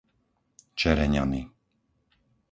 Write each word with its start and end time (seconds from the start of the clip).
Čereňany 0.79 1.41